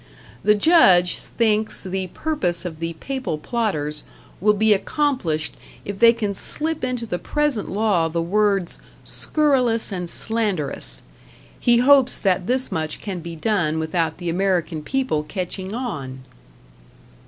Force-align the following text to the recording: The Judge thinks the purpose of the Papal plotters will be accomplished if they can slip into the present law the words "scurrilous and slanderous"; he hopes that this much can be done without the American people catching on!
The 0.43 0.55
Judge 0.55 1.17
thinks 1.19 1.83
the 1.83 2.07
purpose 2.07 2.65
of 2.65 2.79
the 2.79 2.93
Papal 2.93 3.37
plotters 3.37 4.03
will 4.39 4.55
be 4.55 4.73
accomplished 4.73 5.55
if 5.85 5.99
they 5.99 6.11
can 6.11 6.33
slip 6.33 6.83
into 6.83 7.05
the 7.05 7.19
present 7.19 7.69
law 7.69 8.07
the 8.07 8.19
words 8.19 8.79
"scurrilous 9.03 9.91
and 9.91 10.09
slanderous"; 10.09 11.03
he 11.59 11.77
hopes 11.77 12.19
that 12.19 12.47
this 12.47 12.71
much 12.71 12.99
can 12.99 13.19
be 13.19 13.35
done 13.35 13.77
without 13.77 14.17
the 14.17 14.27
American 14.27 14.81
people 14.81 15.21
catching 15.21 15.71
on! 15.75 16.21